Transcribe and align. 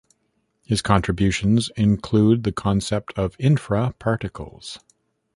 His 0.65 0.81
contributions 0.81 1.69
include 1.77 2.43
the 2.43 2.51
concept 2.51 3.13
of 3.19 3.37
infraparticles. 3.37 4.79